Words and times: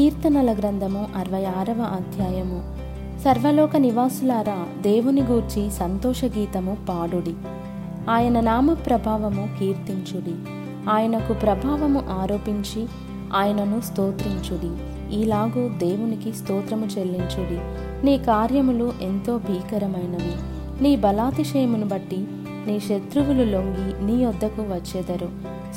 కీర్తనల 0.00 0.52
గ్రంథము 0.52 1.08
అరవై 1.16 1.44
ఆరవ 1.44 1.82
అధ్యాయము. 1.82 2.74
సర్వలోక 3.24 3.76
నివాసులారా 3.76 4.82
దేవుని 4.82 5.22
గూర్చి 5.22 5.70
సంతోష 5.70 6.24
గీతము 6.24 6.76
పాడుడి. 6.88 7.34
ఆయన 8.10 8.40
నామ 8.40 8.72
ప్రభావము 8.72 9.48
కీర్తించుడి. 9.58 10.34
ఆయనకు 10.90 11.32
ప్రభావము 11.32 12.02
ఆరోపించి 12.20 12.86
ఆయనను 13.34 13.80
స్తోత్రించుడి. 13.80 14.82
ఈలాగు 15.16 15.68
దేవునికి 15.68 16.32
స్తోత్రము 16.32 16.86
చెల్లించుడి. 16.86 17.60
నీ 18.06 18.18
కార్యములు 18.18 18.92
ఎంతో 19.02 19.38
భీకరమైనవి. 19.38 20.34
నీ 20.82 20.96
బలాతిశయమును 20.96 21.86
బట్టి 21.86 22.26
నీ 22.66 22.80
శత్రువులు 22.80 23.50
లొంగి 23.50 24.06
నీ 24.06 24.26
వద్దకు 24.26 24.62
వచ్చేదరు. 24.62 25.28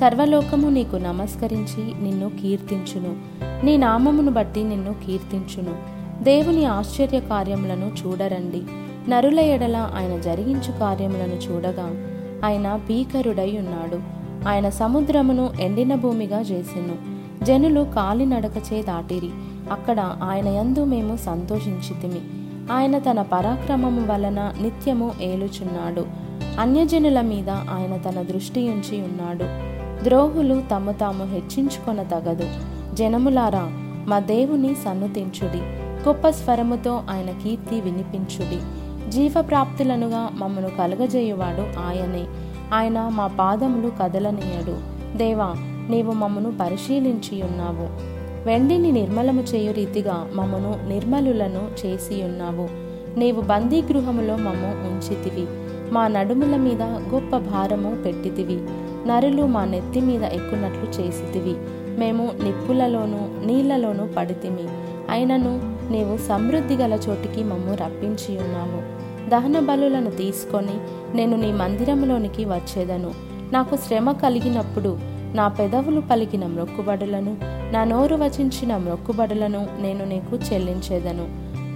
సర్వలోకము 0.00 0.68
నీకు 0.68 0.96
నమస్కరించి 0.96 2.02
నిన్ను 2.02 2.30
కీర్తించును. 2.42 3.42
నీ 3.64 3.76
నామమును 3.76 4.30
బట్టి 4.30 4.64
నిన్ను 4.64 4.94
కీర్తించును. 5.06 5.92
దేవుని 6.24 6.64
ఆశ్చర్య 6.64 7.20
కార్యములను 7.20 7.92
చూడరండి. 8.06 8.62
నరుల 9.10 9.40
ఎడల 9.40 9.90
ఆయన 9.96 10.20
జరిగించు 10.20 10.78
కార్యములను 10.80 11.34
చూడగా 11.34 11.90
ఆయన 12.44 12.76
భీకరుడై 12.76 13.58
ఉన్నాడు. 13.58 13.98
ఆయన 14.48 14.68
సముద్రమును 14.68 15.50
ఎండిన 15.60 15.94
భూమిగా 15.94 16.40
చేసెను. 16.40 17.12
జనులు 17.44 17.86
కాలినడకచే 17.94 18.82
దాటిరి. 18.82 19.30
అక్కడ 19.72 20.00
ఆయన 20.00 20.48
యందు 20.48 20.84
మేము 20.84 21.16
సంతోషించితిమి. 21.16 22.20
ఆయన 22.72 22.98
తన 22.98 23.22
పరాక్రమము 23.22 24.12
వలన 24.12 24.52
నిత్యము 24.62 25.12
ఏలుచున్నాడు. 25.20 26.06
అన్యజనుల 26.60 27.20
మీద 27.20 27.50
ఆయన 27.50 28.10
తన 28.10 28.22
దృష్టి 28.22 28.60
ఉంచి 28.60 29.00
ఉన్నాడు. 29.02 29.72
ద్రోహులు 30.04 30.62
తమ 30.74 30.90
తాము 30.90 31.24
హెచ్చించుకొన 31.24 32.02
తగదు 32.02 32.71
జనములారా 32.94 33.68
మా 34.08 34.18
దేవుని 34.18 34.74
సన్నుతించుడి. 34.74 35.58
గొప్ప 36.08 36.28
స్వరముతో 36.28 37.02
ఆయన 37.10 37.30
కీర్తి 37.30 37.80
వినిపించుడి. 37.80 38.58
జీవప్రాప్తులనుగా 39.10 40.28
మమ్మను 40.32 40.68
కలగజేయువాడు 40.68 41.60
ఆయనే. 41.60 42.24
ఆయన 42.74 43.08
మా 43.08 43.26
పాదములు 43.26 43.92
కదలనీయడు. 44.02 44.76
దేవా 45.16 45.54
నీవు 45.90 46.12
మమ్మను 46.12 46.52
పరిశీలించి 46.60 47.42
ఉన్నావు. 47.42 48.12
వెండిని 48.48 48.92
నిర్మలము 48.92 49.42
చేయు 49.42 49.72
రీతిగా 49.72 50.30
మమ్మను 50.34 50.88
నిర్మలులను 50.88 51.86
చేసి 51.86 52.22
ఉన్నావు. 52.22 52.68
నీవు 53.18 53.40
బందీగృహములో 53.40 54.36
మమ్ము 54.36 54.68
ఉంచితివి. 54.68 55.46
మా 55.92 56.08
నడుముల 56.08 56.56
మీద 56.56 56.82
గొప్ప 56.82 57.38
భారము 57.38 58.02
పెట్టితివి. 58.02 58.60
నరులు 59.06 59.42
మా 59.42 59.64
నెత్తి 59.64 60.00
మీద 60.00 60.22
ఎక్కునట్లు 60.22 61.02
చేసితివి. 61.02 61.54
మేము 61.98 62.32
నిప్పులలోనూ 62.44 63.46
నీళ్ళలోనూ 63.46 64.06
పడితిమి. 64.16 64.66
అయినను 65.10 65.72
నీవు 65.92 66.16
సమృద్ధి 66.16 66.74
గల 66.74 66.92
చోటికి 66.92 67.44
మమ్ము 67.44 67.74
రప్పించి 67.74 68.38
ఉన్నావు 68.38 69.02
దహన 69.28 69.58
బలులను 69.58 70.10
తీసుకొని 70.10 70.76
నేను 71.16 71.36
నీ 71.36 71.52
మందిరంలోనికి 71.52 72.44
వచ్చేదను. 72.44 73.14
నాకు 73.52 73.76
శ్రమ 73.76 74.12
కలిగినప్పుడు 74.12 74.98
నా 75.34 75.48
పెదవులు 75.48 76.00
పలికిన 76.00 76.46
మ్రొక్కుబడులను 76.46 77.36
నా 77.72 77.84
నోరు 77.84 78.14
వచించిన 78.14 78.76
మ్రొక్కుబడులను 78.76 79.66
నేను 79.78 80.04
నీకు 80.04 80.36
చెల్లించేదను. 80.36 81.28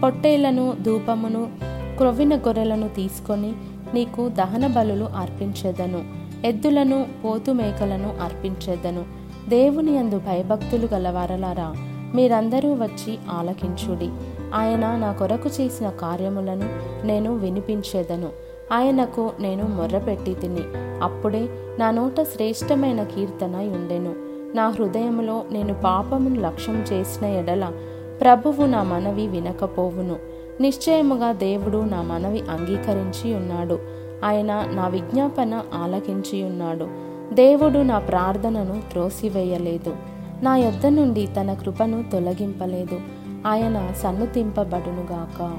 పొట్టేళ్ళను 0.00 0.74
ధూపమును 0.82 1.48
క్రొవ్విన 1.96 2.36
గొర్రెలను 2.36 2.88
తీసుకొని 2.88 3.52
నీకు 3.94 4.28
దహన 4.28 4.66
బలులు 4.66 5.04
అర్పించేదను. 5.16 6.21
ఎద్దులను 6.44 7.06
పోతు 7.24 7.52
మేకలను 7.52 8.14
అర్పించేదను. 8.22 9.04
దేవుని 9.48 9.98
అందు 9.98 10.18
భయభక్తులు 10.18 10.88
గలవారలారా 10.94 11.72
మీరందరూ 12.14 12.74
వచ్చి 12.74 13.18
ఆలకించుడి. 13.30 14.10
ఆయన 14.54 14.96
నా 14.96 15.12
కొరకు 15.12 15.50
చేసిన 15.60 15.90
కార్యములను 15.90 16.68
నేను 17.06 17.36
వినిపించేదను. 17.36 18.28
ఆయనకు 18.72 19.30
నేను 19.40 19.68
మొర్రపెట్టి 19.68 20.34
తిని 20.34 20.60
అప్పుడే 21.02 21.48
నా 21.78 21.90
నోట 21.90 22.22
శ్రేష్టమైన 22.22 23.02
కీర్తన 23.02 23.56
ఉండెను. 23.56 24.14
నా 24.56 24.68
హృదయములో 24.68 25.42
నేను 25.52 25.74
పాపమును 25.74 26.40
లక్ష్యం 26.40 26.84
చేసిన 26.92 27.26
ఎడల 27.26 27.72
ప్రభువు 28.20 28.66
నా 28.66 28.82
మనవి 28.82 29.26
వినకపోవును. 29.26 30.16
నిశ్చయముగా 30.60 31.32
దేవుడు 31.32 31.78
నా 31.78 32.02
మనవి 32.02 32.40
అంగీకరించి 32.40 33.34
ఉన్నాడు. 33.34 33.78
ఆయన 34.24 34.68
నా 34.72 34.88
విజ్ఞాపన 34.88 35.62
ఆలకించి 35.74 36.42
ఉన్నాడు. 36.42 36.88
దేవుడు 37.34 37.78
నా 37.78 37.98
ప్రార్థనను 37.98 38.82
త్రోసివేయలేదు. 38.92 39.96
నా 40.42 40.56
యొద్ద 40.56 40.86
నుండి 40.86 41.26
తన 41.26 41.54
కృపను 41.54 42.04
తొలగింపలేదు. 42.12 43.00
ఆయన 43.46 43.92
సన్నుతింపబడునుగాక. 44.02 45.56